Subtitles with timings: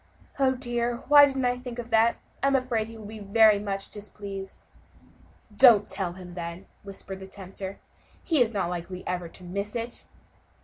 [0.39, 0.53] Oh!
[0.53, 2.15] dear, why didn't I think of that?
[2.41, 4.65] I am afraid he will be very much displeased."
[5.55, 7.77] "Don't tell him, then," whispered the tempter,
[8.23, 10.07] "he is not likely ever to miss it."